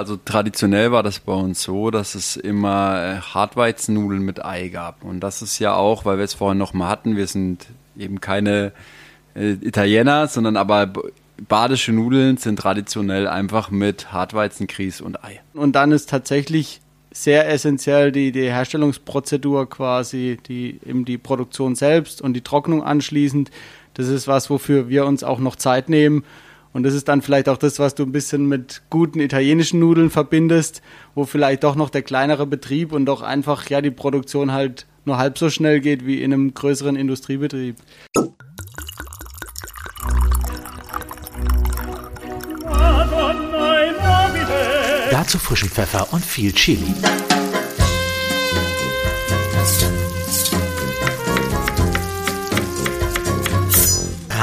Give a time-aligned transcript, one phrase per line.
[0.00, 5.04] Also traditionell war das bei uns so, dass es immer äh, Hartweizennudeln mit Ei gab.
[5.04, 7.66] Und das ist ja auch, weil wir es vorhin noch mal hatten, wir sind
[7.98, 8.72] eben keine
[9.34, 10.90] äh, Italiener, sondern aber
[11.48, 15.40] badische Nudeln sind traditionell einfach mit Hartweizen, Grieß und Ei.
[15.52, 16.80] Und dann ist tatsächlich
[17.10, 23.50] sehr essentiell die, die Herstellungsprozedur quasi, die eben die Produktion selbst und die Trocknung anschließend.
[23.94, 26.24] Das ist was, wofür wir uns auch noch Zeit nehmen.
[26.72, 30.10] Und das ist dann vielleicht auch das, was du ein bisschen mit guten italienischen Nudeln
[30.10, 30.82] verbindest,
[31.14, 35.18] wo vielleicht doch noch der kleinere Betrieb und doch einfach ja die Produktion halt nur
[35.18, 37.76] halb so schnell geht wie in einem größeren Industriebetrieb.
[45.10, 46.94] Dazu frischen Pfeffer und viel Chili.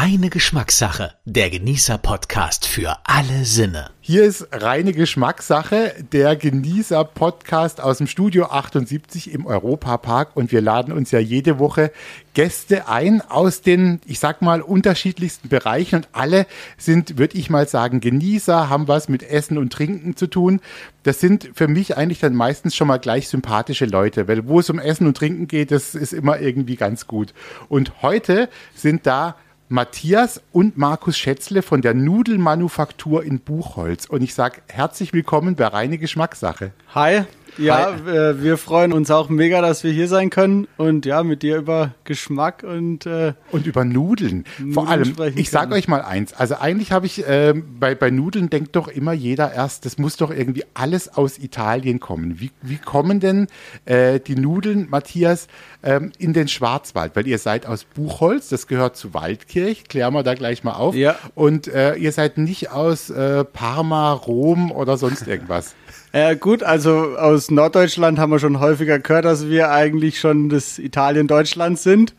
[0.08, 3.90] Reine Geschmackssache, der Genießer-Podcast für alle Sinne.
[4.00, 10.94] Hier ist reine Geschmackssache, der Genießer-Podcast aus dem Studio 78 im Europapark und wir laden
[10.94, 11.92] uns ja jede Woche
[12.34, 16.46] Gäste ein aus den, ich sag mal, unterschiedlichsten Bereichen und alle
[16.78, 20.62] sind, würde ich mal sagen, Genießer, haben was mit Essen und Trinken zu tun.
[21.04, 24.70] Das sind für mich eigentlich dann meistens schon mal gleich sympathische Leute, weil wo es
[24.70, 27.34] um Essen und Trinken geht, das ist immer irgendwie ganz gut.
[27.68, 29.36] Und heute sind da
[29.70, 34.06] Matthias und Markus Schätzle von der Nudelmanufaktur in Buchholz.
[34.06, 36.72] Und ich sage herzlich willkommen bei Reine Geschmackssache.
[36.96, 37.26] Hi,
[37.58, 41.44] ja, äh, wir freuen uns auch mega, dass wir hier sein können und ja, mit
[41.44, 44.46] dir über Geschmack und äh, und über Nudeln.
[44.58, 46.34] Nudeln Vor allem, ich sage euch mal eins.
[46.34, 50.18] Also eigentlich habe ich äh, bei bei Nudeln denkt doch immer jeder erst, das muss
[50.18, 52.40] doch irgendwie alles aus Italien kommen.
[52.40, 53.48] Wie wie kommen denn
[53.86, 55.48] äh, die Nudeln, Matthias,
[55.84, 57.16] ähm, in den Schwarzwald?
[57.16, 59.86] Weil ihr seid aus Buchholz, das gehört zu Waldkirch.
[59.86, 60.96] Klären wir da gleich mal auf.
[60.96, 61.16] Ja.
[61.36, 65.76] Und äh, ihr seid nicht aus äh, Parma, Rom oder sonst irgendwas.
[66.14, 70.80] Ja, gut, also aus Norddeutschland haben wir schon häufiger gehört, dass wir eigentlich schon das
[70.80, 72.16] Italien Deutschlands sind.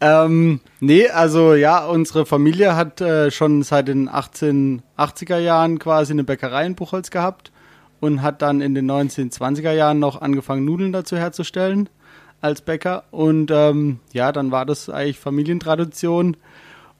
[0.00, 6.24] Ähm, nee, also ja, unsere Familie hat äh, schon seit den 1880er Jahren quasi eine
[6.24, 7.52] Bäckerei in Buchholz gehabt
[8.00, 11.88] und hat dann in den 1920er Jahren noch angefangen, Nudeln dazu herzustellen
[12.40, 13.04] als Bäcker.
[13.10, 16.36] Und ähm, ja, dann war das eigentlich Familientradition.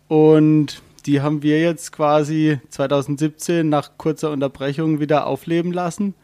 [0.09, 6.15] Und die haben wir jetzt quasi 2017 nach kurzer Unterbrechung wieder aufleben lassen.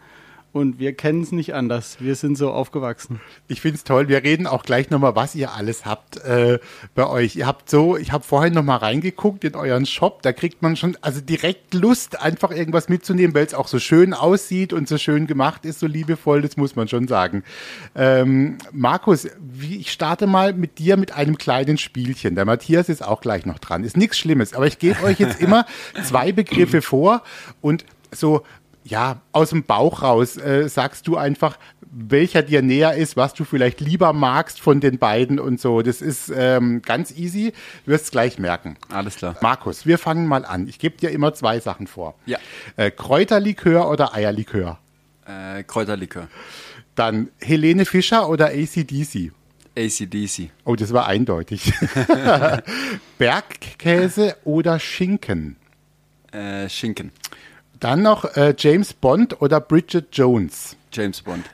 [0.53, 1.99] Und wir kennen es nicht anders.
[2.00, 3.21] Wir sind so aufgewachsen.
[3.47, 4.09] Ich finde es toll.
[4.09, 6.59] Wir reden auch gleich nochmal, was ihr alles habt äh,
[6.97, 7.37] bei euch.
[7.37, 10.22] Ihr habt so, ich habe vorhin nochmal reingeguckt in euren Shop.
[10.22, 14.12] Da kriegt man schon also direkt Lust, einfach irgendwas mitzunehmen, weil es auch so schön
[14.12, 16.43] aussieht und so schön gemacht ist, so liebevoll.
[16.43, 17.44] Das muss man schon sagen.
[17.94, 22.34] Ähm, Markus, wie, ich starte mal mit dir mit einem kleinen Spielchen.
[22.34, 23.84] Der Matthias ist auch gleich noch dran.
[23.84, 25.65] Ist nichts Schlimmes, aber ich gebe euch jetzt immer
[26.03, 27.22] zwei Begriffe vor
[27.60, 28.43] und so
[28.84, 31.58] ja, aus dem Bauch raus äh, sagst du einfach,
[31.91, 35.82] welcher dir näher ist, was du vielleicht lieber magst von den beiden und so.
[35.82, 37.52] Das ist ähm, ganz easy.
[37.84, 38.76] Du wirst es gleich merken.
[38.91, 39.36] Alles klar.
[39.42, 40.68] Markus, wir fangen mal an.
[40.68, 42.14] Ich gebe dir immer zwei Sachen vor.
[42.26, 42.38] Ja.
[42.76, 44.78] Äh, Kräuterlikör oder Eierlikör?
[45.26, 46.28] Äh, Kräuterlikör.
[46.94, 49.32] Dann Helene Fischer oder ACDC?
[49.76, 50.50] ACDC.
[50.64, 51.72] Oh, das war eindeutig.
[53.18, 55.56] Bergkäse oder Schinken?
[56.32, 57.10] Äh, Schinken.
[57.80, 60.76] Dann noch äh, James Bond oder Bridget Jones.
[60.92, 61.46] James Bond.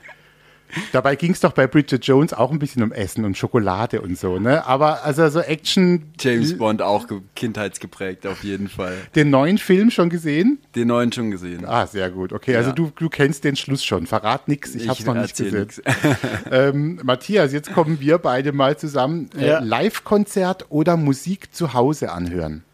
[0.93, 4.19] Dabei ging es doch bei Bridget Jones auch ein bisschen um Essen und Schokolade und
[4.19, 4.67] so, ne?
[4.67, 6.13] Aber also so Action.
[6.19, 8.97] James Bond auch kindheitsgeprägt auf jeden Fall.
[9.15, 10.59] Den neuen Film schon gesehen?
[10.75, 11.65] Den neuen schon gesehen.
[11.65, 12.33] Ah, sehr gut.
[12.33, 12.75] Okay, also ja.
[12.75, 14.07] du, du kennst den Schluss schon.
[14.07, 15.69] Verrat nichts, ich, ich hab's noch nicht gesehen.
[16.51, 19.31] ähm, Matthias, jetzt kommen wir beide mal zusammen.
[19.39, 19.59] Äh, ja.
[19.61, 22.65] Live-Konzert oder Musik zu Hause anhören?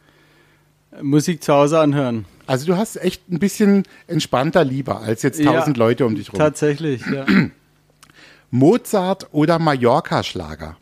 [1.00, 2.24] Musik zu Hause anhören.
[2.52, 6.30] Also du hast echt ein bisschen entspannter lieber als jetzt tausend ja, Leute um dich
[6.30, 6.38] rum.
[6.38, 7.24] Tatsächlich, ja.
[8.50, 10.76] Mozart oder Mallorca-Schlager?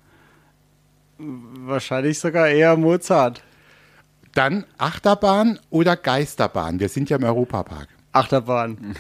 [1.18, 3.44] Wahrscheinlich sogar eher Mozart.
[4.34, 6.80] Dann Achterbahn oder Geisterbahn?
[6.80, 7.86] Wir sind ja im Europapark.
[8.10, 8.96] Achterbahn.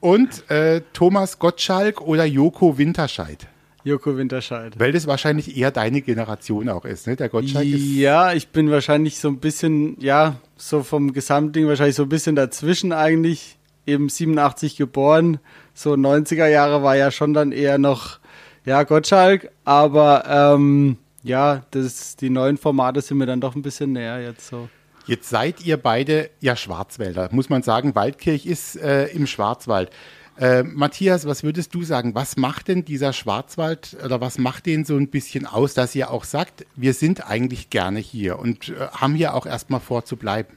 [0.00, 3.46] Und äh, Thomas Gottschalk oder Joko Winterscheid?
[3.84, 4.78] Joko Winterscheid.
[4.78, 7.16] Weil das wahrscheinlich eher deine Generation auch ist, ne?
[7.16, 7.82] Der Gottschalk ist.
[7.96, 12.36] Ja, ich bin wahrscheinlich so ein bisschen, ja, so vom Gesamtding wahrscheinlich so ein bisschen
[12.36, 13.56] dazwischen eigentlich.
[13.86, 15.38] Eben 87 geboren.
[15.72, 18.18] So 90er Jahre war ja schon dann eher noch,
[18.66, 19.50] ja, Gottschalk.
[19.64, 24.48] Aber ähm, ja, das, die neuen Formate sind mir dann doch ein bisschen näher jetzt
[24.48, 24.68] so.
[25.06, 27.94] Jetzt seid ihr beide ja Schwarzwälder, muss man sagen.
[27.94, 29.90] Waldkirch ist äh, im Schwarzwald.
[30.38, 32.14] Äh, Matthias, was würdest du sagen?
[32.14, 36.12] Was macht denn dieser Schwarzwald oder was macht den so ein bisschen aus, dass ihr
[36.12, 40.16] auch sagt, wir sind eigentlich gerne hier und äh, haben hier auch erstmal vor zu
[40.16, 40.56] bleiben?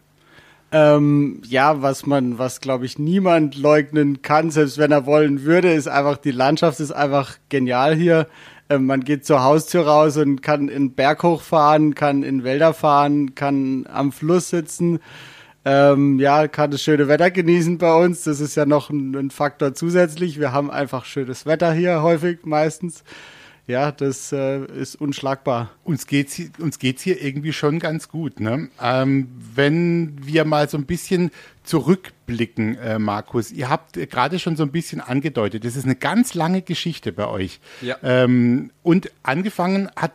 [0.71, 5.73] Ähm, ja, was man, was glaube ich niemand leugnen kann, selbst wenn er wollen würde,
[5.73, 8.27] ist einfach die Landschaft ist einfach genial hier.
[8.69, 13.33] Ähm, man geht zur Haustür raus und kann in Berg hochfahren, kann in Wälder fahren,
[13.33, 14.99] kann am Fluss sitzen.
[15.63, 18.23] Ähm, ja, kann das schöne Wetter genießen bei uns.
[18.23, 20.39] Das ist ja noch ein, ein Faktor zusätzlich.
[20.39, 23.03] Wir haben einfach schönes Wetter hier häufig meistens
[23.67, 25.71] ja, das äh, ist unschlagbar.
[25.83, 28.39] Uns geht's, uns geht's hier irgendwie schon ganz gut.
[28.39, 28.69] Ne?
[28.81, 31.31] Ähm, wenn wir mal so ein bisschen
[31.63, 36.33] zurückblicken, äh, Markus, ihr habt gerade schon so ein bisschen angedeutet, das ist eine ganz
[36.33, 37.59] lange Geschichte bei euch.
[37.81, 37.97] Ja.
[38.03, 40.11] Ähm, und angefangen hat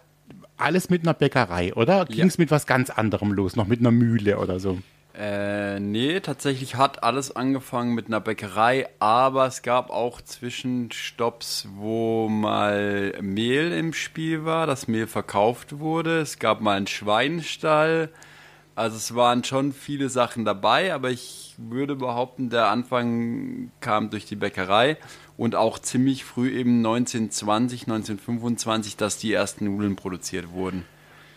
[0.59, 2.05] alles mit einer Bäckerei, oder?
[2.05, 2.43] Ging es ja.
[2.43, 4.79] mit was ganz anderem los, noch mit einer Mühle oder so?
[5.19, 12.29] Äh, nee, tatsächlich hat alles angefangen mit einer Bäckerei, aber es gab auch Zwischenstopps, wo
[12.29, 16.21] mal Mehl im Spiel war, das Mehl verkauft wurde.
[16.21, 18.11] Es gab mal einen Schweinstall.
[18.75, 24.27] Also es waren schon viele Sachen dabei, aber ich würde behaupten, der Anfang kam durch
[24.27, 24.99] die Bäckerei
[25.39, 30.85] und auch ziemlich früh eben 1920, 1925, dass die ersten Nudeln produziert wurden.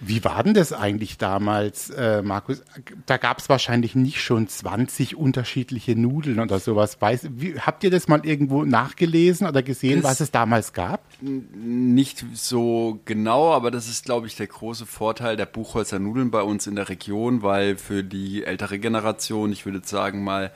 [0.02, 2.62] Wie war denn das eigentlich damals, äh, Markus?
[3.06, 7.02] Da gab es wahrscheinlich nicht schon 20 unterschiedliche Nudeln oder sowas.
[7.02, 11.02] Weiß, wie, habt ihr das mal irgendwo nachgelesen oder gesehen, das was es damals gab?
[11.22, 16.44] Nicht so genau, aber das ist, glaube ich, der große Vorteil der Buchholzer Nudeln bei
[16.44, 20.52] uns in der Region, weil für die ältere Generation, ich würde sagen mal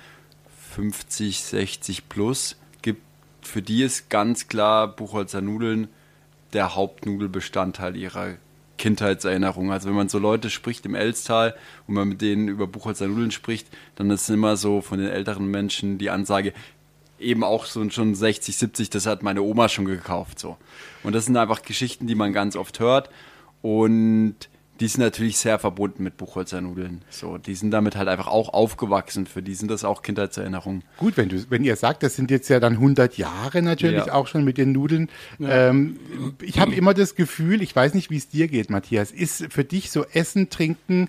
[0.71, 3.01] 50, 60 plus, gibt,
[3.41, 5.89] für die ist ganz klar Buchholzer Nudeln
[6.53, 8.35] der Hauptnudelbestandteil ihrer
[8.77, 9.71] Kindheitserinnerungen.
[9.71, 11.55] Also wenn man so Leute spricht im Elstal
[11.87, 15.47] und man mit denen über Buchholzer Nudeln spricht, dann ist immer so von den älteren
[15.47, 16.53] Menschen die Ansage,
[17.19, 20.39] eben auch so schon 60, 70, das hat meine Oma schon gekauft.
[20.39, 20.57] So.
[21.03, 23.09] Und das sind einfach Geschichten, die man ganz oft hört.
[23.61, 24.35] Und
[24.79, 27.03] die sind natürlich sehr verbunden mit Buchholzer Nudeln.
[27.09, 29.27] So, die sind damit halt einfach auch aufgewachsen.
[29.27, 30.83] Für die sind das auch Kindheitserinnerungen.
[30.97, 34.13] Gut, wenn du, wenn ihr sagt, das sind jetzt ja dann 100 Jahre natürlich ja.
[34.13, 35.09] auch schon mit den Nudeln.
[35.37, 35.69] Ja.
[35.69, 35.99] Ähm,
[36.41, 39.63] ich habe immer das Gefühl, ich weiß nicht, wie es dir geht, Matthias, ist für
[39.63, 41.07] dich so Essen, Trinken,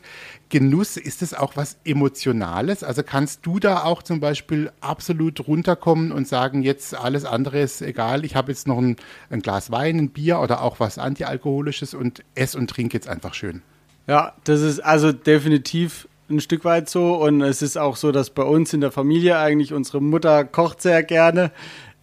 [0.48, 2.84] Genuss, ist es auch was Emotionales?
[2.84, 7.82] Also kannst du da auch zum Beispiel absolut runterkommen und sagen, jetzt alles andere ist
[7.82, 8.96] egal, ich habe jetzt noch ein,
[9.30, 13.34] ein, Glas Wein, ein Bier oder auch was Antialkoholisches und ess und trink jetzt einfach
[13.34, 13.62] schön?
[14.06, 18.30] Ja, das ist also definitiv ein Stück weit so und es ist auch so, dass
[18.30, 21.50] bei uns in der Familie eigentlich unsere Mutter kocht sehr gerne.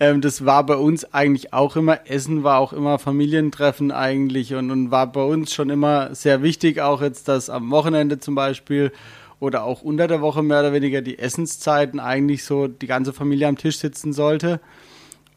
[0.02, 4.72] Ähm, das war bei uns eigentlich auch immer, Essen war auch immer Familientreffen eigentlich und,
[4.72, 8.92] und war bei uns schon immer sehr wichtig, auch jetzt, dass am Wochenende zum Beispiel
[9.40, 13.48] oder auch unter der Woche mehr oder weniger die Essenszeiten eigentlich so die ganze Familie
[13.48, 14.60] am Tisch sitzen sollte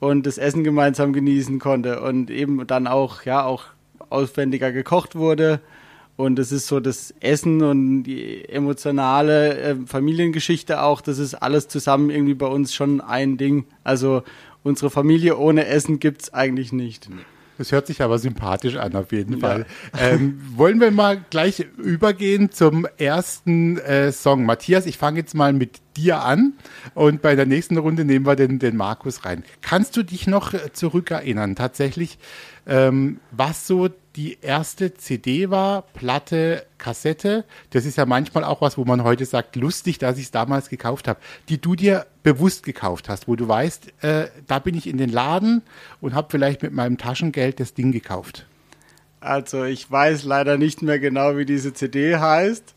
[0.00, 3.64] und das Essen gemeinsam genießen konnte und eben dann auch, ja, auch
[4.08, 5.60] aufwendiger gekocht wurde.
[6.16, 11.66] Und es ist so das Essen und die emotionale äh, Familiengeschichte auch, das ist alles
[11.66, 13.66] zusammen irgendwie bei uns schon ein Ding.
[13.82, 14.22] Also
[14.64, 17.08] unsere Familie ohne Essen gibt es eigentlich nicht.
[17.56, 19.38] Das hört sich aber sympathisch an, auf jeden ja.
[19.38, 19.66] Fall.
[19.96, 24.44] Ähm, wollen wir mal gleich übergehen zum ersten äh, Song?
[24.44, 26.54] Matthias, ich fange jetzt mal mit dir an
[26.94, 29.44] und bei der nächsten Runde nehmen wir den, den Markus rein.
[29.62, 32.18] Kannst du dich noch äh, zurückerinnern, tatsächlich,
[32.66, 37.44] ähm, was so die erste CD war, Platte, Kassette.
[37.70, 40.68] Das ist ja manchmal auch was, wo man heute sagt, lustig, dass ich es damals
[40.68, 41.18] gekauft habe,
[41.48, 45.10] die du dir bewusst gekauft hast, wo du weißt, äh, da bin ich in den
[45.10, 45.62] Laden
[46.00, 48.46] und habe vielleicht mit meinem Taschengeld das Ding gekauft.
[49.20, 52.74] Also ich weiß leider nicht mehr genau, wie diese CD heißt.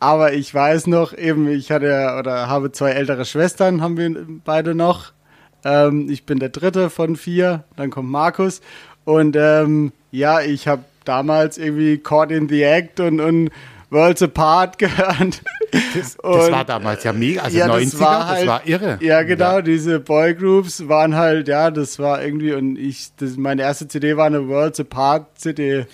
[0.00, 4.74] Aber ich weiß noch, eben, ich hatte oder habe zwei ältere Schwestern, haben wir beide
[4.76, 5.12] noch.
[5.64, 8.60] Ähm, ich bin der dritte von vier, dann kommt Markus.
[9.08, 13.48] Und ähm, ja, ich habe damals irgendwie Caught in the Act und, und
[13.88, 15.40] Worlds Apart gehört.
[15.94, 18.98] Das, das war damals ja mega, also ja, 90er, das war, halt, das war irre.
[19.00, 19.62] Ja, genau, ja.
[19.62, 24.26] diese Boygroups waren halt, ja, das war irgendwie, und ich, das, meine erste CD war
[24.26, 25.86] eine Worlds Apart CD.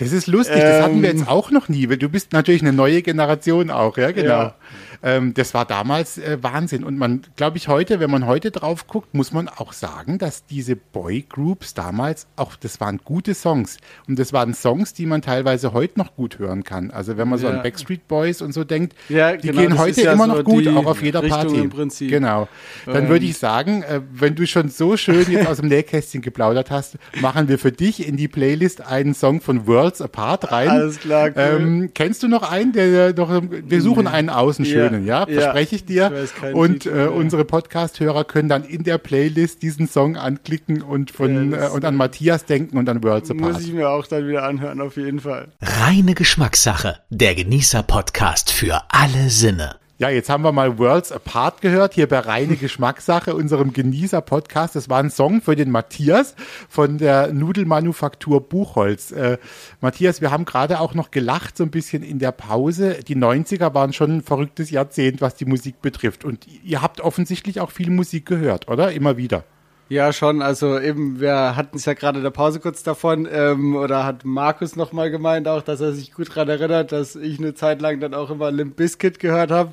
[0.00, 2.32] Das ist lustig, ähm, das hatten wir jetzt ähm, auch noch nie, weil du bist
[2.32, 4.28] natürlich eine neue Generation auch, ja, genau.
[4.28, 4.54] Ja.
[5.02, 6.84] Ähm, das war damals äh, Wahnsinn.
[6.84, 10.44] Und man, glaube ich, heute, wenn man heute drauf guckt, muss man auch sagen, dass
[10.46, 13.78] diese Boygroups damals auch, das waren gute Songs.
[14.06, 16.90] Und das waren Songs, die man teilweise heute noch gut hören kann.
[16.90, 17.48] Also wenn man ja.
[17.48, 20.34] so an Backstreet Boys und so denkt, ja, die genau, gehen heute ja immer so
[20.34, 21.58] noch gut, auch auf jeder Richtung Party.
[21.60, 22.10] Im Prinzip.
[22.10, 22.48] Genau.
[22.86, 23.08] Dann ähm.
[23.08, 26.96] würde ich sagen, äh, wenn du schon so schön jetzt aus dem Nähkästchen geplaudert hast,
[27.20, 30.68] machen wir für dich in die Playlist einen Song von Worlds Apart rein.
[30.68, 31.28] Alles klar.
[31.28, 31.34] Cool.
[31.36, 35.76] Ähm, kennst du noch einen, der noch, wir suchen einen außen schön können, ja, verspreche
[35.76, 36.12] ich dir.
[36.24, 41.52] Ich und äh, unsere Podcast-Hörer können dann in der Playlist diesen Song anklicken und von
[41.52, 43.52] ja, äh, und an Matthias denken und an Worlds Apart.
[43.52, 45.48] Muss ich mir auch dann wieder anhören, auf jeden Fall.
[45.60, 49.76] Reine Geschmackssache, der Genießer-Podcast für alle Sinne.
[50.00, 54.76] Ja, jetzt haben wir mal Worlds Apart gehört, hier bei Reine Geschmackssache, unserem Genießer-Podcast.
[54.76, 56.36] Das war ein Song für den Matthias
[56.68, 59.10] von der Nudelmanufaktur Buchholz.
[59.10, 59.38] Äh,
[59.80, 63.00] Matthias, wir haben gerade auch noch gelacht, so ein bisschen in der Pause.
[63.08, 66.24] Die 90er waren schon ein verrücktes Jahrzehnt, was die Musik betrifft.
[66.24, 68.92] Und ihr habt offensichtlich auch viel Musik gehört, oder?
[68.92, 69.42] Immer wieder.
[69.90, 70.42] Ja, schon.
[70.42, 74.24] Also eben, wir hatten es ja gerade in der Pause kurz davon, ähm, oder hat
[74.24, 77.98] Markus nochmal gemeint auch, dass er sich gut daran erinnert, dass ich eine Zeit lang
[77.98, 79.72] dann auch immer Limp Bizkit gehört habe.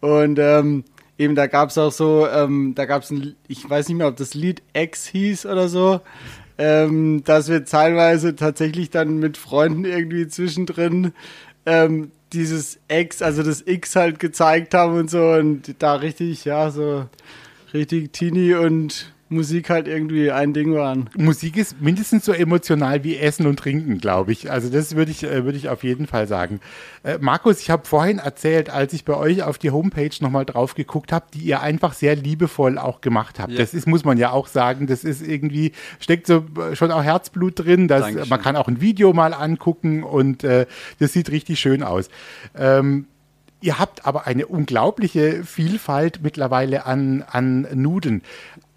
[0.00, 0.84] Und ähm,
[1.18, 4.06] eben da gab es auch so, ähm, da gab es ein, ich weiß nicht mehr,
[4.06, 6.00] ob das Lied X hieß oder so,
[6.56, 11.12] ähm, dass wir teilweise tatsächlich dann mit Freunden irgendwie zwischendrin
[11.66, 16.70] ähm, dieses X, also das X halt gezeigt haben und so und da richtig, ja,
[16.70, 17.06] so
[17.74, 21.10] richtig Teenie und Musik halt irgendwie ein Ding waren.
[21.16, 24.50] Musik ist mindestens so emotional wie Essen und Trinken, glaube ich.
[24.50, 26.60] Also das würde ich, äh, würde ich auf jeden Fall sagen.
[27.04, 30.74] Äh, Markus, ich habe vorhin erzählt, als ich bei euch auf die Homepage nochmal drauf
[30.74, 33.52] geguckt habe, die ihr einfach sehr liebevoll auch gemacht habt.
[33.52, 33.58] Ja.
[33.58, 37.02] Das ist, muss man ja auch sagen, das ist irgendwie, steckt so äh, schon auch
[37.02, 37.86] Herzblut drin.
[37.86, 40.66] Dass, man kann auch ein Video mal angucken und äh,
[40.98, 42.08] das sieht richtig schön aus.
[42.56, 43.06] Ähm,
[43.60, 48.22] Ihr habt aber eine unglaubliche Vielfalt mittlerweile an, an Nudeln.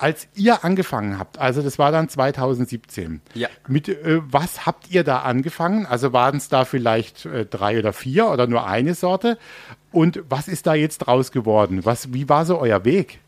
[0.01, 3.49] Als ihr angefangen habt, also das war dann 2017, ja.
[3.67, 5.85] mit äh, was habt ihr da angefangen?
[5.85, 9.37] Also waren es da vielleicht äh, drei oder vier oder nur eine Sorte?
[9.91, 11.85] Und was ist da jetzt draus geworden?
[11.85, 13.19] Was, wie war so euer Weg?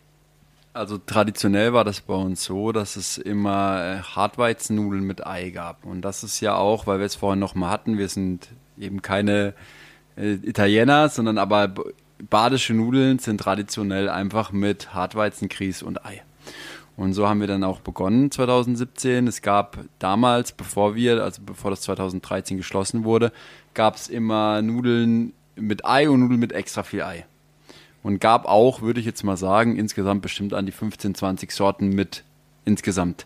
[0.73, 5.85] Also traditionell war das bei uns so, dass es immer äh, Hartweizennudeln mit Ei gab.
[5.85, 8.49] Und das ist ja auch, weil wir es vorhin noch mal hatten, wir sind
[8.79, 9.53] eben keine
[10.17, 11.75] äh, Italiener, sondern aber
[12.29, 16.23] badische Nudeln sind traditionell einfach mit Hartweizen, Grieß und Ei.
[16.95, 19.27] Und so haben wir dann auch begonnen 2017.
[19.27, 23.31] Es gab damals, bevor wir, also bevor das 2013 geschlossen wurde,
[23.73, 27.25] gab es immer Nudeln mit Ei und Nudeln mit extra viel Ei.
[28.03, 31.89] Und gab auch, würde ich jetzt mal sagen, insgesamt bestimmt an die 15, 20 Sorten
[31.89, 32.23] mit
[32.65, 33.25] insgesamt.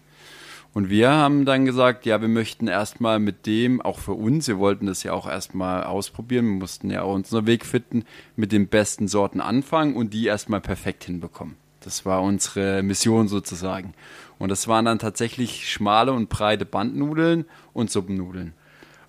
[0.74, 4.60] Und wir haben dann gesagt, ja, wir möchten erstmal mit dem, auch für uns, wir
[4.60, 8.04] wollten das ja auch erstmal ausprobieren, wir mussten ja auch unseren Weg finden,
[8.36, 11.56] mit den besten Sorten anfangen und die erstmal perfekt hinbekommen.
[11.88, 13.94] Das war unsere Mission sozusagen.
[14.38, 18.54] Und das waren dann tatsächlich schmale und breite Bandnudeln und Suppennudeln.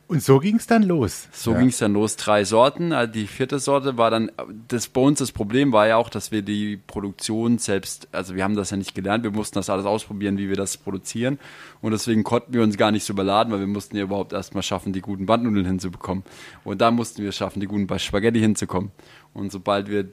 [0.07, 1.27] Und so ging es dann los.
[1.33, 1.59] So ja.
[1.59, 2.15] ging es dann los.
[2.15, 2.93] Drei Sorten.
[2.93, 4.31] Also die vierte Sorte war dann,
[4.69, 8.45] das bei uns das Problem war ja auch, dass wir die Produktion selbst, also wir
[8.45, 11.41] haben das ja nicht gelernt, wir mussten das alles ausprobieren, wie wir das produzieren.
[11.83, 14.63] Und deswegen konnten wir uns gar nicht so überladen, weil wir mussten ja überhaupt erstmal
[14.63, 16.23] schaffen, die guten Bandnudeln hinzubekommen.
[16.63, 18.93] Und da mussten wir schaffen, die guten Spaghetti hinzukommen.
[19.35, 20.09] Und sobald wir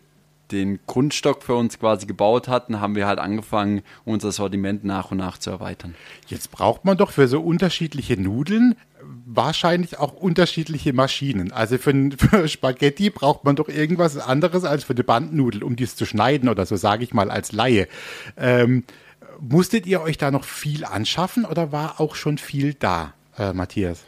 [0.51, 5.17] den Grundstock für uns quasi gebaut hatten, haben wir halt angefangen, unser Sortiment nach und
[5.17, 5.95] nach zu erweitern.
[6.27, 8.75] Jetzt braucht man doch für so unterschiedliche Nudeln
[9.25, 11.51] wahrscheinlich auch unterschiedliche Maschinen.
[11.51, 15.95] Also für, für, Spaghetti braucht man doch irgendwas anderes als für eine Bandnudel, um dies
[15.95, 17.87] zu schneiden oder so, sage ich mal als Laie.
[18.37, 18.83] Ähm,
[19.39, 24.03] musstet ihr euch da noch viel anschaffen oder war auch schon viel da, äh, Matthias?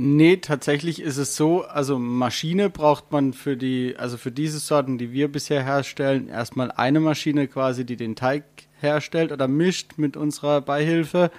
[0.00, 4.96] Nee, tatsächlich ist es so, also Maschine braucht man für die, also für diese Sorten,
[4.96, 8.44] die wir bisher herstellen, erstmal eine Maschine quasi, die den Teig
[8.80, 11.32] herstellt oder mischt mit unserer Beihilfe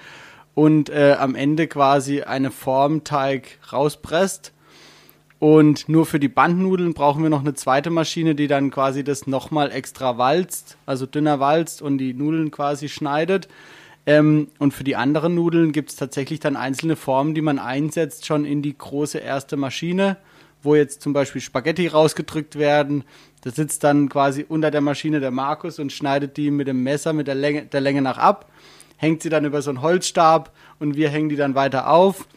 [0.56, 4.51] und äh, am Ende quasi eine Formteig rauspresst.
[5.39, 9.25] Und nur für die Bandnudeln brauchen wir noch eine zweite Maschine, die dann quasi das
[9.25, 13.48] nochmal extra walzt, also dünner walzt und die Nudeln quasi schneidet.
[14.10, 18.25] Ähm, und für die anderen Nudeln gibt es tatsächlich dann einzelne Formen, die man einsetzt,
[18.25, 20.18] schon in die große erste Maschine,
[20.63, 23.04] wo jetzt zum Beispiel Spaghetti rausgedrückt werden.
[23.44, 27.13] Da sitzt dann quasi unter der Maschine der Markus und schneidet die mit dem Messer
[27.13, 28.50] mit der Länge, der Länge nach ab,
[28.98, 32.28] hängt sie dann über so einen Holzstab und wir hängen die dann weiter auf.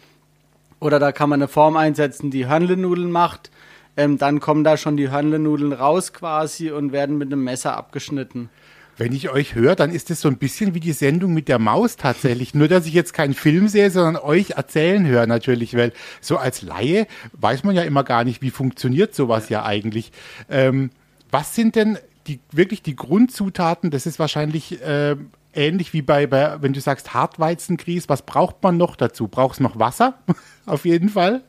[0.79, 3.51] Oder da kann man eine Form einsetzen, die Hörnle-Nudeln macht.
[3.97, 8.51] Ähm, dann kommen da schon die Hörnle-Nudeln raus quasi und werden mit einem Messer abgeschnitten.
[8.99, 11.59] Wenn ich euch höre, dann ist es so ein bisschen wie die Sendung mit der
[11.59, 12.55] Maus tatsächlich.
[12.55, 16.63] Nur, dass ich jetzt keinen Film sehe, sondern euch erzählen höre natürlich, weil so als
[16.63, 20.13] Laie weiß man ja immer gar nicht, wie funktioniert sowas ja eigentlich.
[20.51, 20.91] Ähm,
[21.31, 23.91] was sind denn die, wirklich die Grundzutaten?
[23.91, 25.17] Das ist wahrscheinlich äh,
[25.55, 28.09] ähnlich wie bei, bei, wenn du sagst Hartweizengrieß.
[28.09, 29.29] Was braucht man noch dazu?
[29.29, 30.19] Brauchst noch Wasser?
[30.67, 31.43] Auf jeden Fall.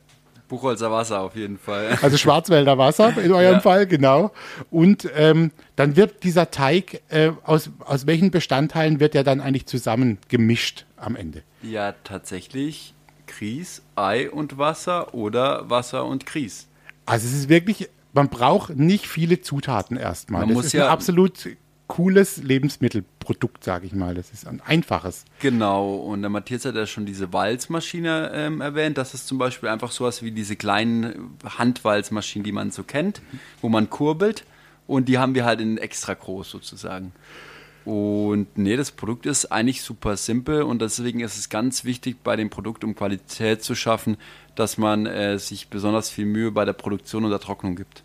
[0.48, 1.98] Buchholzer Wasser auf jeden Fall.
[2.02, 3.60] Also Schwarzwälder Wasser in eurem ja.
[3.60, 4.32] Fall, genau.
[4.70, 9.66] Und ähm, dann wird dieser Teig, äh, aus, aus welchen Bestandteilen wird der dann eigentlich
[9.66, 11.42] zusammen gemischt am Ende?
[11.62, 12.94] Ja, tatsächlich
[13.26, 16.68] Grieß, Ei und Wasser oder Wasser und Grieß.
[17.06, 20.42] Also es ist wirklich, man braucht nicht viele Zutaten erstmal.
[20.42, 21.48] Man das muss ist ja absolut
[21.94, 24.16] cooles Lebensmittelprodukt, sage ich mal.
[24.16, 25.24] Das ist ein einfaches.
[25.38, 28.98] Genau, und der Matthias hat ja schon diese Walzmaschine ähm, erwähnt.
[28.98, 33.22] Das ist zum Beispiel einfach sowas wie diese kleinen Handwalzmaschinen, die man so kennt,
[33.60, 34.44] wo man kurbelt.
[34.88, 37.12] Und die haben wir halt in extra groß sozusagen.
[37.84, 42.34] Und nee, das Produkt ist eigentlich super simpel und deswegen ist es ganz wichtig bei
[42.34, 44.16] dem Produkt, um Qualität zu schaffen,
[44.56, 48.02] dass man äh, sich besonders viel Mühe bei der Produktion und der Trocknung gibt.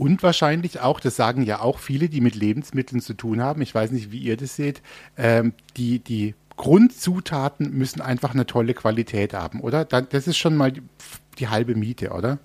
[0.00, 3.74] Und wahrscheinlich auch, das sagen ja auch viele, die mit Lebensmitteln zu tun haben, ich
[3.74, 4.80] weiß nicht, wie ihr das seht,
[5.18, 9.84] ähm, die, die Grundzutaten müssen einfach eine tolle Qualität haben, oder?
[9.84, 10.80] Das ist schon mal die,
[11.38, 12.38] die halbe Miete, oder?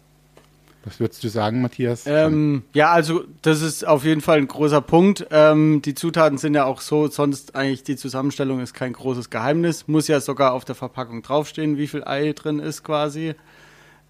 [0.83, 2.03] Was würdest du sagen, Matthias?
[2.07, 5.25] Ähm, ja, also das ist auf jeden Fall ein großer Punkt.
[5.31, 9.87] Ähm, die Zutaten sind ja auch so, sonst eigentlich die Zusammenstellung ist kein großes Geheimnis.
[9.87, 13.33] Muss ja sogar auf der Verpackung draufstehen, wie viel Ei drin ist quasi.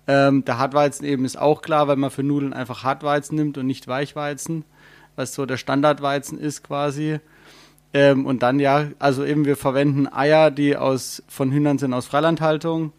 [0.07, 3.65] Ähm, der Hartweizen eben ist auch klar, weil man für Nudeln einfach Hartweizen nimmt und
[3.65, 4.63] nicht Weichweizen,
[5.15, 7.19] was so der Standardweizen ist quasi.
[7.93, 12.05] Ähm, und dann ja, also eben wir verwenden Eier, die aus von Hühnern sind aus
[12.05, 12.91] Freilandhaltung.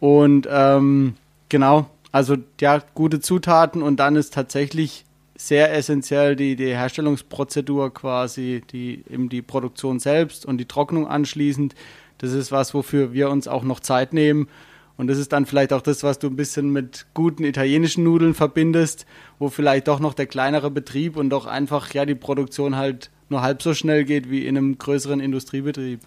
[0.00, 1.14] Und ähm,
[1.48, 5.04] genau, also ja, gute Zutaten und dann ist tatsächlich
[5.36, 11.74] sehr essentiell die, die Herstellungsprozedur quasi, die eben die Produktion selbst und die Trocknung anschließend.
[12.18, 14.48] Das ist was, wofür wir uns auch noch Zeit nehmen.
[14.96, 18.34] Und das ist dann vielleicht auch das, was du ein bisschen mit guten italienischen Nudeln
[18.34, 19.06] verbindest,
[19.38, 23.42] wo vielleicht doch noch der kleinere Betrieb und doch einfach ja die Produktion halt nur
[23.42, 26.00] halb so schnell geht wie in einem größeren Industriebetrieb.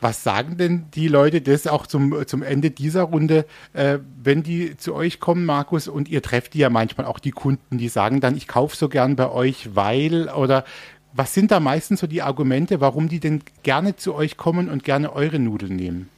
[0.00, 3.44] Was sagen denn die Leute das auch zum, zum Ende dieser Runde,
[3.74, 7.32] äh, wenn die zu euch kommen, Markus, und ihr trefft die ja manchmal auch die
[7.32, 10.64] Kunden, die sagen dann, ich kaufe so gern bei euch, weil oder
[11.12, 14.84] was sind da meistens so die Argumente, warum die denn gerne zu euch kommen und
[14.84, 16.08] gerne eure Nudeln nehmen?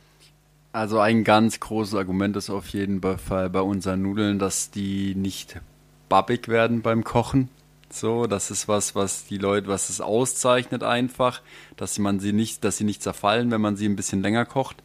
[0.72, 5.60] Also ein ganz großes Argument ist auf jeden Fall bei unseren Nudeln, dass die nicht
[6.08, 7.50] babbig werden beim Kochen.
[7.90, 11.42] So, das ist was, was die Leute, was es auszeichnet einfach,
[11.76, 14.82] dass man sie nicht, dass sie nicht zerfallen, wenn man sie ein bisschen länger kocht.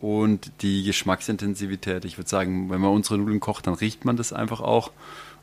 [0.00, 2.04] Und die Geschmacksintensivität.
[2.04, 4.90] Ich würde sagen, wenn man unsere Nudeln kocht, dann riecht man das einfach auch.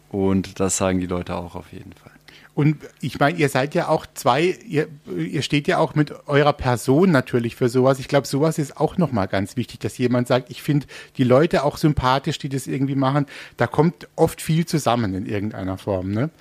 [0.10, 2.17] Und das sagen die Leute auch auf jeden Fall.
[2.58, 6.54] Und ich meine, ihr seid ja auch zwei, ihr, ihr steht ja auch mit eurer
[6.54, 8.00] Person natürlich für sowas.
[8.00, 11.64] Ich glaube, sowas ist auch nochmal ganz wichtig, dass jemand sagt, ich finde die Leute
[11.64, 13.28] auch sympathisch, die das irgendwie machen.
[13.58, 16.10] Da kommt oft viel zusammen in irgendeiner Form.
[16.10, 16.32] Ne?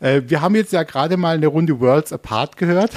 [0.00, 2.90] Äh, wir haben jetzt ja gerade mal eine Runde Worlds Apart gehört.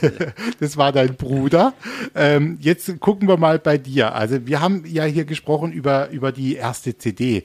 [0.60, 1.72] das war dein Bruder.
[2.14, 4.14] Ähm, jetzt gucken wir mal bei dir.
[4.14, 7.42] Also wir haben ja hier gesprochen über, über die erste CD.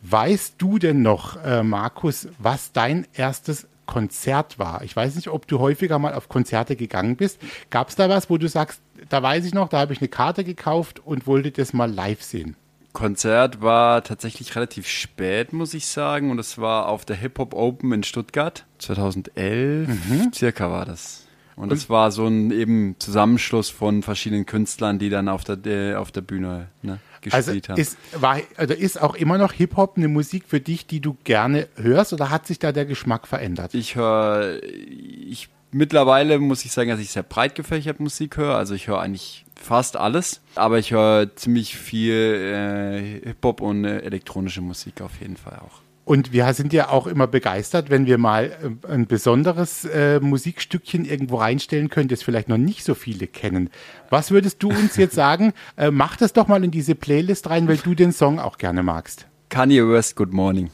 [0.00, 4.82] Weißt du denn noch, äh, Markus, was dein erstes Konzert war.
[4.84, 7.38] Ich weiß nicht, ob du häufiger mal auf Konzerte gegangen bist.
[7.68, 10.08] Gab es da was, wo du sagst, da weiß ich noch, da habe ich eine
[10.08, 12.56] Karte gekauft und wollte das mal live sehen?
[12.94, 16.30] Konzert war tatsächlich relativ spät, muss ich sagen.
[16.30, 18.64] Und es war auf der Hip Hop Open in Stuttgart.
[18.78, 20.32] 2011 mhm.
[20.32, 21.26] circa war das.
[21.54, 26.10] Und es war so ein eben Zusammenschluss von verschiedenen Künstlern, die dann auf der, auf
[26.10, 27.80] der Bühne ne, gespielt also haben.
[27.80, 31.68] Ist, war, also ist auch immer noch Hip-Hop eine Musik für dich, die du gerne
[31.76, 33.74] hörst oder hat sich da der Geschmack verändert?
[33.74, 38.56] Ich höre, ich mittlerweile muss ich sagen, dass ich sehr breit gefächert Musik höre.
[38.56, 44.00] Also ich höre eigentlich fast alles, aber ich höre ziemlich viel äh, Hip-Hop und äh,
[44.00, 45.81] elektronische Musik auf jeden Fall auch.
[46.04, 48.50] Und wir sind ja auch immer begeistert, wenn wir mal
[48.86, 53.70] äh, ein besonderes äh, Musikstückchen irgendwo reinstellen können, das vielleicht noch nicht so viele kennen.
[54.10, 55.52] Was würdest du uns jetzt sagen?
[55.76, 58.82] Äh, mach das doch mal in diese Playlist rein, weil du den Song auch gerne
[58.82, 59.26] magst.
[59.48, 60.70] Kanye West, Good Morning.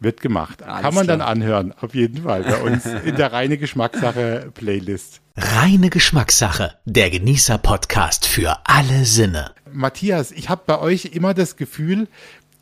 [0.00, 0.62] Wird gemacht.
[0.62, 1.18] Alles Kann man klar.
[1.18, 5.20] dann anhören, auf jeden Fall, bei uns in der reine Geschmackssache Playlist.
[5.36, 9.50] Reine Geschmackssache, der Genießer-Podcast für alle Sinne.
[9.72, 12.06] Matthias, ich habe bei euch immer das Gefühl,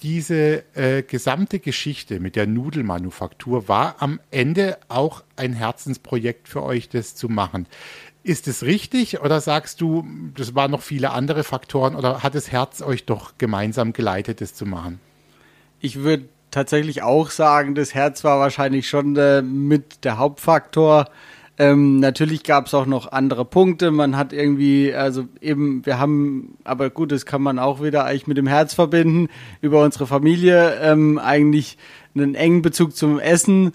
[0.02, 6.88] diese äh, gesamte Geschichte mit der Nudelmanufaktur war am Ende auch ein Herzensprojekt für euch,
[6.88, 7.66] das zu machen.
[8.22, 12.50] Ist es richtig oder sagst du, das waren noch viele andere Faktoren oder hat das
[12.50, 15.00] Herz euch doch gemeinsam geleitet, das zu machen?
[15.80, 21.09] Ich würde tatsächlich auch sagen, das Herz war wahrscheinlich schon äh, mit der Hauptfaktor.
[21.59, 23.90] Ähm, natürlich gab es auch noch andere Punkte.
[23.90, 28.27] Man hat irgendwie, also eben, wir haben, aber gut, das kann man auch wieder eigentlich
[28.27, 29.29] mit dem Herz verbinden,
[29.62, 31.79] über unsere Familie ähm, eigentlich
[32.14, 33.73] einen engen Bezug zum Essen,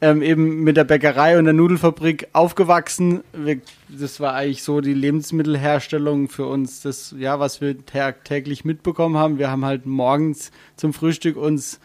[0.00, 3.24] ähm, eben mit der Bäckerei und der Nudelfabrik aufgewachsen.
[3.32, 9.16] Wir, das war eigentlich so die Lebensmittelherstellung für uns, das, ja, was wir täglich mitbekommen
[9.16, 9.38] haben.
[9.38, 11.80] Wir haben halt morgens zum Frühstück uns,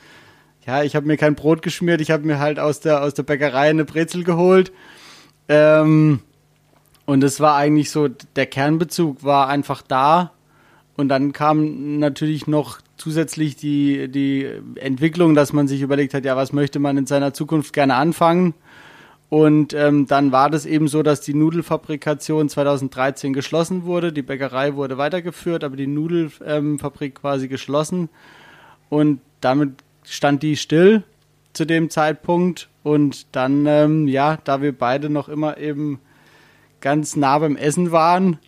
[0.68, 3.24] ja, ich habe mir kein Brot geschmiert, ich habe mir halt aus der, aus der
[3.24, 4.72] Bäckerei eine Brezel geholt
[5.50, 6.22] ähm,
[7.06, 10.32] und es war eigentlich so, der Kernbezug war einfach da.
[10.96, 16.36] Und dann kam natürlich noch zusätzlich die, die Entwicklung, dass man sich überlegt hat, ja,
[16.36, 18.54] was möchte man in seiner Zukunft gerne anfangen.
[19.30, 24.14] Und ähm, dann war das eben so, dass die Nudelfabrikation 2013 geschlossen wurde.
[24.14, 28.10] Die Bäckerei wurde weitergeführt, aber die Nudelfabrik ähm, quasi geschlossen.
[28.90, 31.04] Und damit stand die still
[31.60, 32.70] zu dem Zeitpunkt.
[32.84, 36.00] Und dann, ähm, ja, da wir beide noch immer eben
[36.80, 38.40] ganz nah beim Essen waren,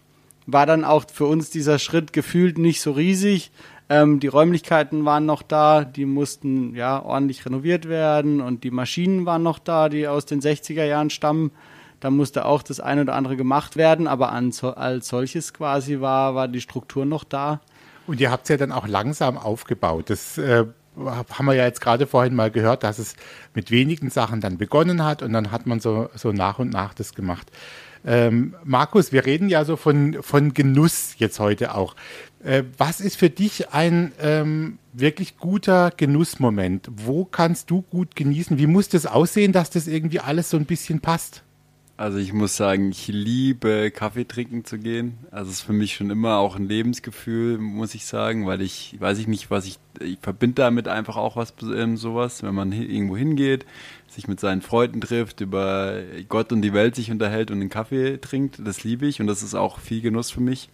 [0.46, 3.52] war dann auch für uns dieser Schritt gefühlt nicht so riesig.
[3.90, 9.26] Ähm, die Räumlichkeiten waren noch da, die mussten ja ordentlich renoviert werden und die Maschinen
[9.26, 11.52] waren noch da, die aus den 60er Jahren stammen.
[12.00, 16.34] Da musste auch das eine oder andere gemacht werden, aber an, als solches quasi war,
[16.34, 17.60] war die Struktur noch da.
[18.08, 20.10] Und ihr habt es ja dann auch langsam aufgebaut.
[20.10, 20.66] Das äh,
[20.98, 23.16] haben wir ja jetzt gerade vorhin mal gehört, dass es
[23.54, 26.94] mit wenigen Sachen dann begonnen hat und dann hat man so, so nach und nach
[26.94, 27.52] das gemacht.
[28.04, 31.96] Ähm, Markus, wir reden ja so von, von Genuss jetzt heute auch.
[32.44, 36.90] Äh, was ist für dich ein ähm, wirklich guter Genussmoment?
[36.92, 38.58] Wo kannst du gut genießen?
[38.58, 41.44] Wie muss das aussehen, dass das irgendwie alles so ein bisschen passt?
[42.02, 45.20] Also ich muss sagen, ich liebe Kaffee trinken zu gehen.
[45.30, 49.00] Also es ist für mich schon immer auch ein Lebensgefühl, muss ich sagen, weil ich
[49.00, 52.72] weiß ich nicht, was ich ich verbinde damit einfach auch was ähm, sowas, wenn man
[52.72, 53.68] irgendwo hingeht,
[54.08, 58.18] sich mit seinen Freunden trifft, über Gott und die Welt sich unterhält und einen Kaffee
[58.18, 60.70] trinkt, das liebe ich und das ist auch viel Genuss für mich.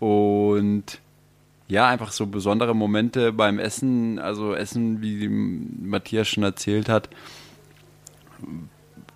[0.00, 1.00] Und
[1.66, 7.08] ja, einfach so besondere Momente beim Essen, also Essen, wie Matthias schon erzählt hat,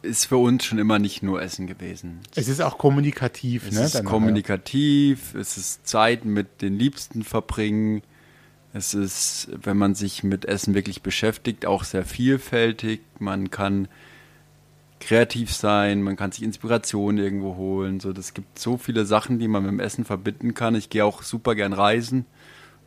[0.07, 2.21] ist für uns schon immer nicht nur Essen gewesen.
[2.35, 3.69] Es ist auch kommunikativ.
[3.69, 8.03] Es ne, ist kommunikativ, es ist Zeit mit den Liebsten verbringen.
[8.73, 13.01] Es ist, wenn man sich mit Essen wirklich beschäftigt, auch sehr vielfältig.
[13.19, 13.89] Man kann
[15.01, 18.01] kreativ sein, man kann sich Inspiration irgendwo holen.
[18.01, 20.75] So, das gibt so viele Sachen, die man mit dem Essen verbinden kann.
[20.75, 22.27] Ich gehe auch super gern reisen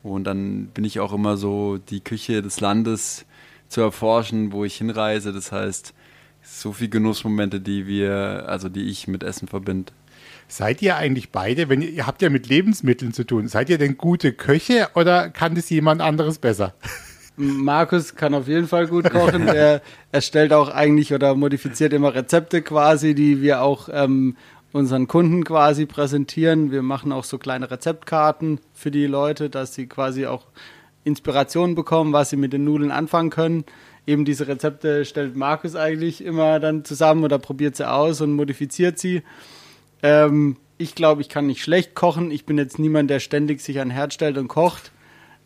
[0.04, 3.26] und dann bin ich auch immer so, die Küche des Landes
[3.68, 5.34] zu erforschen, wo ich hinreise.
[5.34, 5.94] Das heißt,
[6.41, 9.91] so viele Genussmomente, die wir, also die ich mit Essen verbinde.
[10.47, 13.78] Seid ihr eigentlich beide, wenn ihr, ihr habt ja mit Lebensmitteln zu tun, seid ihr
[13.78, 16.73] denn gute Köche oder kann das jemand anderes besser?
[17.36, 19.47] Markus kann auf jeden Fall gut kochen.
[19.47, 24.36] er erstellt auch eigentlich oder modifiziert immer Rezepte quasi, die wir auch ähm,
[24.73, 26.71] unseren Kunden quasi präsentieren.
[26.71, 30.47] Wir machen auch so kleine Rezeptkarten für die Leute, dass sie quasi auch
[31.04, 33.63] Inspiration bekommen, was sie mit den Nudeln anfangen können
[34.10, 38.98] eben diese Rezepte stellt Markus eigentlich immer dann zusammen oder probiert sie aus und modifiziert
[38.98, 39.22] sie.
[40.02, 42.32] Ähm, ich glaube, ich kann nicht schlecht kochen.
[42.32, 44.91] Ich bin jetzt niemand, der ständig sich an Herd stellt und kocht.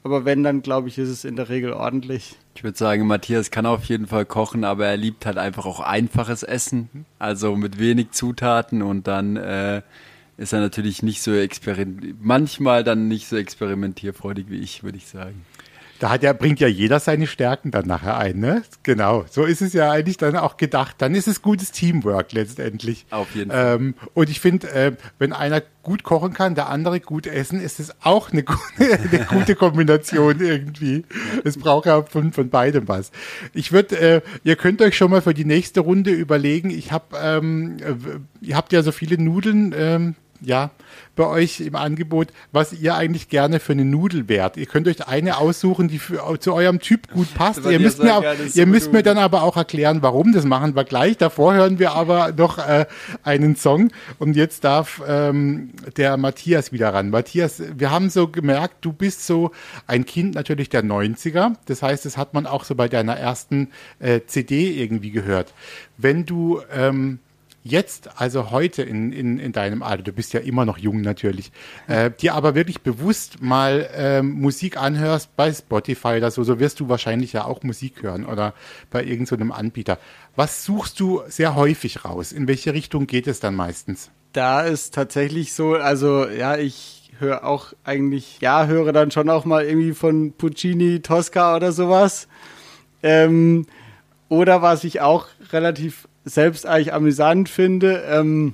[0.04, 2.36] Aber wenn, dann glaube ich, ist es in der Regel ordentlich.
[2.56, 5.80] Ich würde sagen, Matthias kann auf jeden Fall kochen, aber er liebt halt einfach auch
[5.80, 7.06] einfaches Essen.
[7.20, 9.82] Also mit wenig Zutaten und dann äh,
[10.38, 15.08] ist er natürlich nicht so experiment manchmal dann nicht so experimentierfreudig wie ich, würde ich
[15.08, 15.46] sagen.
[16.04, 18.64] Da hat ja, bringt ja jeder seine Stärken dann nachher ein, ne?
[18.84, 19.24] Genau.
[19.30, 20.98] So ist es ja eigentlich dann auch gedacht.
[20.98, 23.06] Dann ist es gutes Teamwork letztendlich.
[23.10, 23.76] Auf jeden Fall.
[23.76, 27.80] Ähm, und ich finde, äh, wenn einer gut kochen kann, der andere gut essen, ist
[27.80, 31.06] es auch eine, gute, eine gute Kombination irgendwie.
[31.46, 33.14] Es braucht ja von, von beidem was.
[33.54, 36.70] Ich würde, äh, ihr könnt euch schon mal für die nächste Runde überlegen.
[36.70, 40.72] Ich habe, ähm, äh, ihr habt ja so viele Nudeln, ähm, ja,
[41.16, 44.58] bei euch im Angebot, was ihr eigentlich gerne für eine Nudel wärt.
[44.58, 47.66] Ihr könnt euch eine aussuchen, die für, zu eurem Typ gut passt.
[47.66, 50.34] Ihr müsst, mir, ihr müsst mir dann aber auch erklären, warum.
[50.34, 51.18] Das machen wir gleich.
[51.18, 52.86] Davor hören wir aber noch äh,
[53.24, 53.90] einen Song.
[54.18, 57.12] Und jetzt darf ähm, der Matthias wieder ran.
[57.12, 59.52] Matthias, wir haben so gemerkt, du bist so
[59.86, 61.54] ein Kind natürlich der 90er.
[61.66, 65.54] Das heißt, das hat man auch so bei deiner ersten äh, CD irgendwie gehört.
[65.98, 67.20] Wenn du ähm,
[67.64, 71.52] jetzt, also heute in, in, in deinem Alter, du bist ja immer noch jung natürlich,
[71.88, 76.80] äh, dir aber wirklich bewusst mal ähm, Musik anhörst bei Spotify oder so, so wirst
[76.80, 78.54] du wahrscheinlich ja auch Musik hören oder
[78.90, 79.98] bei irgendeinem so Anbieter.
[80.36, 82.32] Was suchst du sehr häufig raus?
[82.32, 84.12] In welche Richtung geht es dann meistens?
[84.34, 89.46] Da ist tatsächlich so, also ja, ich höre auch eigentlich, ja, höre dann schon auch
[89.46, 92.28] mal irgendwie von Puccini, Tosca oder sowas.
[93.04, 93.68] Ähm,
[94.30, 98.04] oder was ich auch relativ selbst eigentlich amüsant finde.
[98.08, 98.54] Ähm,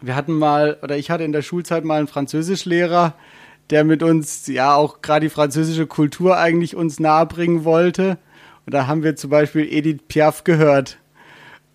[0.00, 3.14] wir hatten mal, oder ich hatte in der Schulzeit mal einen Französischlehrer,
[3.70, 8.18] der mit uns ja auch gerade die französische Kultur eigentlich uns nahebringen wollte.
[8.66, 10.98] Und da haben wir zum Beispiel Edith Piaf gehört.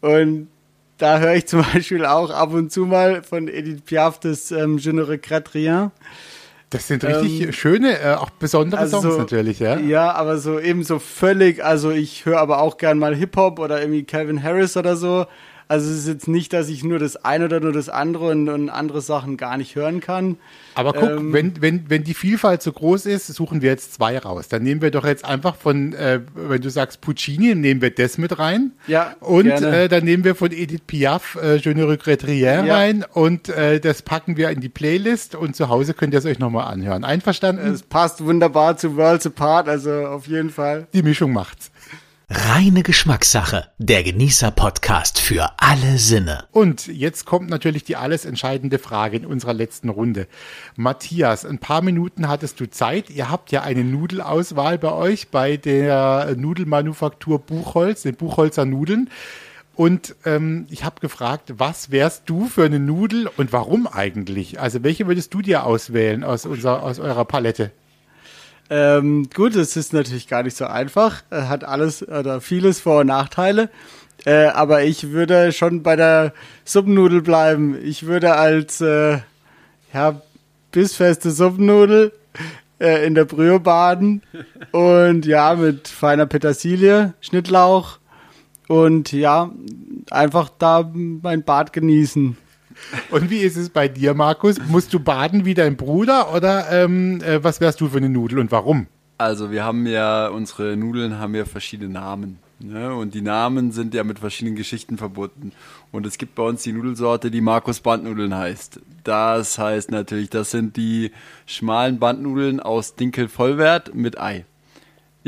[0.01, 0.49] Und
[0.97, 4.77] da höre ich zum Beispiel auch ab und zu mal von Edith Piaf das ähm,
[4.77, 5.91] Je ne regrette rien.
[6.69, 9.79] Das sind richtig ähm, schöne, äh, auch besondere also Songs natürlich, ja.
[9.79, 13.79] Ja, aber so eben so völlig, also ich höre aber auch gern mal Hip-Hop oder
[13.79, 15.27] irgendwie Calvin Harris oder so.
[15.67, 18.47] Also es ist jetzt nicht, dass ich nur das eine oder nur das andere und,
[18.47, 20.37] und andere Sachen gar nicht hören kann.
[20.75, 24.17] Aber guck, ähm, wenn, wenn, wenn die Vielfalt so groß ist, suchen wir jetzt zwei
[24.17, 24.47] raus.
[24.47, 28.17] Dann nehmen wir doch jetzt einfach von, äh, wenn du sagst Puccini, nehmen wir das
[28.17, 28.71] mit rein.
[28.87, 29.15] Ja.
[29.19, 32.75] Und äh, dann nehmen wir von Edith Piaf äh, Je ne regrette rien ja.
[32.75, 36.25] rein und äh, das packen wir in die Playlist und zu Hause könnt ihr es
[36.25, 37.03] euch nochmal anhören.
[37.03, 37.73] Einverstanden?
[37.73, 40.87] Es passt wunderbar zu Worlds Apart, also auf jeden Fall.
[40.93, 41.71] Die Mischung macht's.
[42.29, 43.69] Reine Geschmackssache.
[43.77, 46.43] Der Genießer-Podcast für alle Sinne.
[46.51, 50.27] Und jetzt kommt natürlich die alles entscheidende Frage in unserer letzten Runde.
[50.75, 53.09] Matthias, ein paar Minuten hattest du Zeit.
[53.09, 59.09] Ihr habt ja eine Nudelauswahl bei euch bei der Nudelmanufaktur Buchholz, den Buchholzer Nudeln.
[59.75, 64.59] Und ähm, ich habe gefragt, was wärst du für eine Nudel und warum eigentlich?
[64.59, 67.71] Also welche würdest du dir auswählen aus, unserer, aus eurer Palette?
[68.69, 71.23] Ähm, gut, es ist natürlich gar nicht so einfach.
[71.31, 73.69] Hat alles oder vieles Vor- und Nachteile.
[74.25, 76.33] Äh, aber ich würde schon bei der
[76.65, 77.77] Suppennudel bleiben.
[77.83, 79.19] Ich würde als äh,
[79.93, 80.21] ja,
[80.71, 82.11] bissfeste Suppennudel
[82.79, 84.21] äh, in der Brühe baden
[84.71, 87.99] und ja, mit feiner Petersilie, Schnittlauch
[88.67, 89.51] und ja,
[90.11, 92.37] einfach da mein Bad genießen.
[93.09, 94.57] Und wie ist es bei dir, Markus?
[94.67, 98.39] Musst du baden wie dein Bruder oder ähm, äh, was wärst du für eine Nudel
[98.39, 98.87] und warum?
[99.17, 102.39] Also wir haben ja, unsere Nudeln haben ja verschiedene Namen.
[102.59, 102.93] Ne?
[102.93, 105.51] Und die Namen sind ja mit verschiedenen Geschichten verbunden.
[105.91, 108.79] Und es gibt bei uns die Nudelsorte, die Markus Bandnudeln heißt.
[109.03, 111.11] Das heißt natürlich, das sind die
[111.45, 114.45] schmalen Bandnudeln aus Dinkelvollwert mit Ei.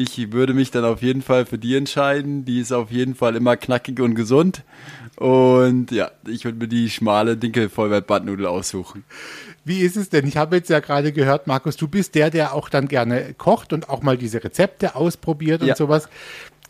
[0.02, 2.46] Ich würde mich dann auf jeden Fall für die entscheiden.
[2.46, 4.64] Die ist auf jeden Fall immer knackig und gesund.
[5.18, 9.04] Und ja, ich würde mir die schmale Dinkel-Vollwert-Bandnudel aussuchen.
[9.66, 10.26] Wie ist es denn?
[10.26, 13.74] Ich habe jetzt ja gerade gehört, Markus, du bist der, der auch dann gerne kocht
[13.74, 15.76] und auch mal diese Rezepte ausprobiert und Ja.
[15.76, 16.08] sowas.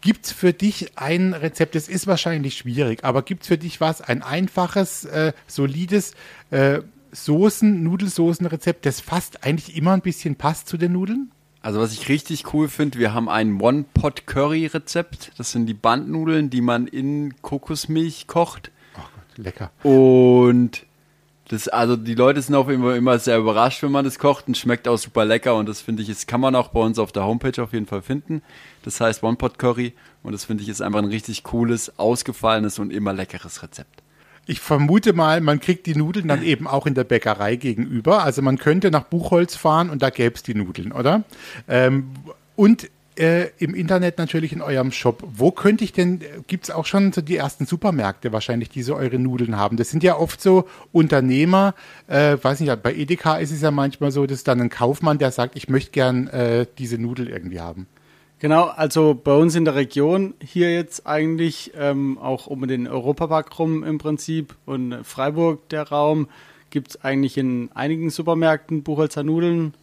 [0.02, 4.24] Gibt's für dich ein Rezept, das ist wahrscheinlich schwierig, aber gibt's für dich was, ein
[4.24, 6.14] einfaches, äh, solides
[6.50, 6.80] äh,
[7.12, 11.30] Soßen, Nudelsoßenrezept, das fast eigentlich immer ein bisschen passt zu den Nudeln?
[11.62, 15.34] Also was ich richtig cool finde, wir haben ein One-Pot-Curry-Rezept.
[15.38, 18.72] Das sind die Bandnudeln, die man in Kokosmilch kocht.
[18.96, 19.72] Ach Gott, lecker.
[19.84, 20.86] Und
[21.50, 24.56] das, also die Leute sind auch immer, immer sehr überrascht, wenn man das kocht und
[24.56, 25.56] schmeckt auch super lecker.
[25.56, 27.88] Und das finde ich, das kann man auch bei uns auf der Homepage auf jeden
[27.88, 28.42] Fall finden.
[28.84, 29.94] Das heißt One Pot Curry.
[30.24, 33.99] Und das finde ich ist einfach ein richtig cooles, ausgefallenes und immer leckeres Rezept.
[34.50, 38.24] Ich vermute mal, man kriegt die Nudeln dann eben auch in der Bäckerei gegenüber.
[38.24, 41.24] Also man könnte nach Buchholz fahren und da gäbe es die Nudeln, oder?
[41.68, 42.10] Ähm,
[42.56, 45.24] und äh, im Internet natürlich in eurem Shop.
[45.36, 48.96] Wo könnte ich denn, gibt es auch schon so die ersten Supermärkte wahrscheinlich, die so
[48.96, 49.78] eure Nudeln haben?
[49.78, 51.76] Das sind ja oft so Unternehmer,
[52.08, 55.30] äh, weiß nicht, bei Edeka ist es ja manchmal so, dass dann ein Kaufmann, der
[55.30, 57.86] sagt, ich möchte gern äh, diese Nudel irgendwie haben.
[58.40, 63.60] Genau, also bei uns in der Region hier jetzt eigentlich ähm, auch um den Europapark
[63.60, 66.28] rum im Prinzip und Freiburg der Raum
[66.70, 69.74] gibt es eigentlich in einigen Supermärkten Buchholzer Nudeln,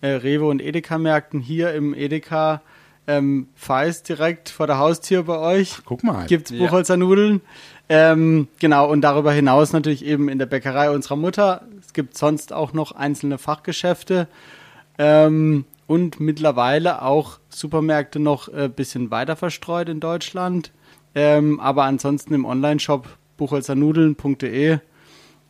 [0.00, 1.40] äh, Rewe und Edeka-Märkten.
[1.40, 2.62] Hier im Edeka
[3.06, 6.26] ähm, Feist direkt vor der Haustür bei euch Guck mal.
[6.26, 6.64] gibt es Ja.
[6.64, 7.40] Buchholzer Nudeln.
[7.88, 11.62] Ähm, genau, und darüber hinaus natürlich eben in der Bäckerei unserer Mutter.
[11.80, 14.28] Es gibt sonst auch noch einzelne Fachgeschäfte.
[14.98, 20.72] Ähm, und mittlerweile auch Supermärkte noch ein äh, bisschen weiter verstreut in Deutschland.
[21.14, 24.78] Ähm, aber ansonsten im Online-Shop buchholzernudeln.de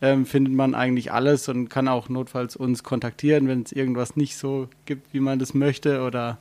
[0.03, 4.37] ähm, findet man eigentlich alles und kann auch notfalls uns kontaktieren, wenn es irgendwas nicht
[4.37, 6.39] so gibt, wie man das möchte oder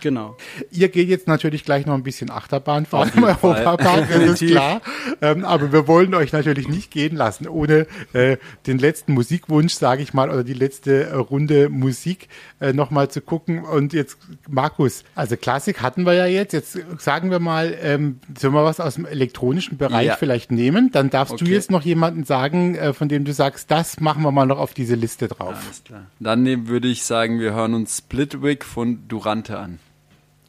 [0.00, 0.36] genau.
[0.70, 3.24] Ihr geht jetzt natürlich gleich noch ein bisschen Achterbahn fahren Auf im.
[3.24, 4.80] Europapark, das ist klar.
[5.20, 8.36] Ähm, aber wir wollen euch natürlich nicht gehen lassen, ohne äh,
[8.66, 12.28] den letzten Musikwunsch, sage ich mal, oder die letzte äh, Runde Musik
[12.60, 13.64] äh, nochmal zu gucken.
[13.64, 16.52] Und jetzt, Markus, also Klassik hatten wir ja jetzt.
[16.52, 20.16] Jetzt sagen wir mal, ähm, sollen wir was aus dem elektronischen Bereich Ja.
[20.16, 20.90] vielleicht nehmen?
[20.92, 21.52] Dann darfst du Okay.
[21.54, 24.74] jetzt noch jemanden sagen, äh, von dem du sagst, das machen wir mal noch auf
[24.74, 25.54] diese Liste drauf.
[25.64, 26.06] Alles klar.
[26.18, 29.78] Dann würde ich sagen, wir hören uns Splitwick von Durante an.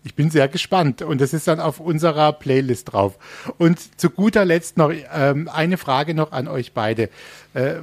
[0.03, 3.19] Ich bin sehr gespannt und das ist dann auf unserer Playlist drauf.
[3.59, 7.09] Und zu guter Letzt noch ähm, eine Frage noch an euch beide.
[7.53, 7.81] Äh,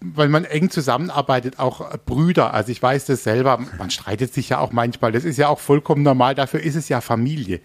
[0.00, 2.54] weil man eng zusammenarbeitet, auch Brüder.
[2.54, 5.12] Also ich weiß das selber, man streitet sich ja auch manchmal.
[5.12, 7.60] Das ist ja auch vollkommen normal, dafür ist es ja Familie.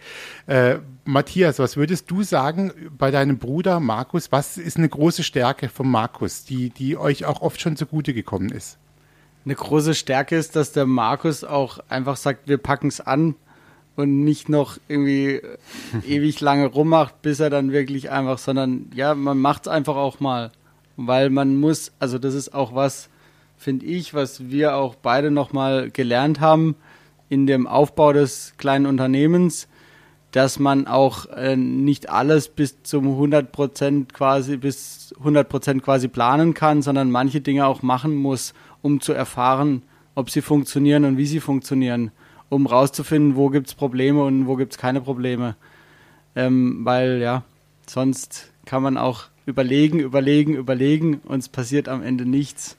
[0.48, 4.32] Äh, Matthias, was würdest du sagen bei deinem Bruder Markus?
[4.32, 8.50] Was ist eine große Stärke von Markus, die, die euch auch oft schon zugute gekommen
[8.50, 8.78] ist?
[9.46, 13.36] Eine große Stärke ist, dass der Markus auch einfach sagt, wir packen es an
[13.96, 15.58] und nicht noch irgendwie äh,
[16.08, 20.20] ewig lange rummacht, bis er dann wirklich einfach, sondern ja, man macht es einfach auch
[20.20, 20.52] mal.
[20.96, 23.10] Weil man muss, also das ist auch was,
[23.58, 26.76] finde ich, was wir auch beide nochmal gelernt haben
[27.30, 29.68] in dem Aufbau des kleinen Unternehmens,
[30.32, 36.82] dass man auch äh, nicht alles bis zum 100% quasi, bis 100% quasi planen kann,
[36.82, 39.84] sondern manche Dinge auch machen muss, um zu erfahren,
[40.16, 42.12] ob sie funktionieren und wie sie funktionieren,
[42.54, 45.56] um rauszufinden, wo gibt's Probleme und wo gibt's keine Probleme.
[46.36, 47.44] Ähm, weil ja,
[47.88, 52.78] sonst kann man auch überlegen, überlegen, überlegen und es passiert am Ende nichts.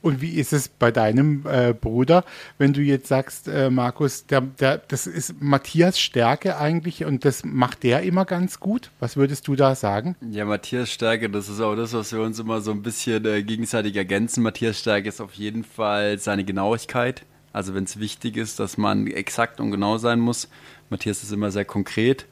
[0.00, 2.24] Und wie ist es bei deinem äh, Bruder,
[2.58, 7.44] wenn du jetzt sagst, äh, Markus, der, der, das ist Matthias Stärke eigentlich und das
[7.44, 8.90] macht der immer ganz gut?
[9.00, 10.16] Was würdest du da sagen?
[10.30, 13.42] Ja, Matthias Stärke, das ist auch das, was wir uns immer so ein bisschen äh,
[13.42, 14.42] gegenseitig ergänzen.
[14.42, 17.24] Matthias Stärke ist auf jeden Fall seine Genauigkeit.
[17.54, 20.48] Also wenn es wichtig ist, dass man exakt und genau sein muss.
[20.90, 22.26] Matthias ist immer sehr konkret.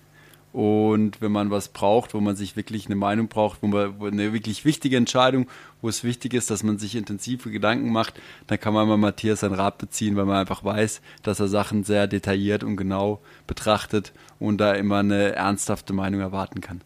[0.53, 4.07] Und wenn man was braucht, wo man sich wirklich eine Meinung braucht, wo man wo
[4.07, 5.47] eine wirklich wichtige Entscheidung,
[5.81, 9.41] wo es wichtig ist, dass man sich intensive Gedanken macht, dann kann man mal Matthias
[9.41, 14.13] sein Rat beziehen, weil man einfach weiß, dass er Sachen sehr detailliert und genau betrachtet
[14.39, 16.83] und da immer eine ernsthafte Meinung erwarten kann.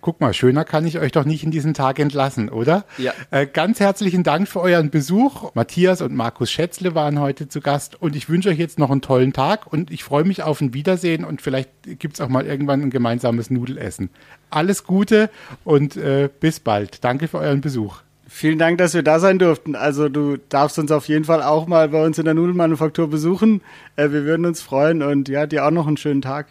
[0.00, 2.84] Guck mal, schöner kann ich euch doch nicht in diesen Tag entlassen, oder?
[2.96, 3.12] Ja.
[3.30, 5.54] Äh, ganz herzlichen Dank für euren Besuch.
[5.54, 9.02] Matthias und Markus Schätzle waren heute zu Gast und ich wünsche euch jetzt noch einen
[9.02, 12.46] tollen Tag und ich freue mich auf ein Wiedersehen und vielleicht gibt es auch mal
[12.46, 14.08] irgendwann ein gemeinsames Nudelessen.
[14.48, 15.28] Alles Gute
[15.64, 17.04] und äh, bis bald.
[17.04, 18.00] Danke für euren Besuch.
[18.32, 19.74] Vielen Dank, dass wir da sein durften.
[19.74, 23.60] Also du darfst uns auf jeden Fall auch mal bei uns in der Nudelmanufaktur besuchen.
[23.96, 26.46] Äh, wir würden uns freuen und ja, dir auch noch einen schönen Tag.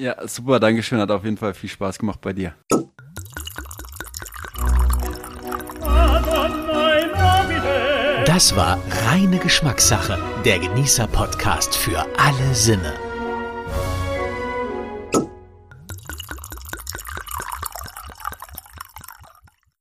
[0.00, 0.98] Ja, super, Dankeschön.
[0.98, 2.54] Hat auf jeden Fall viel Spaß gemacht bei dir.
[8.24, 12.94] Das war reine Geschmackssache, der Genießer-Podcast für alle Sinne.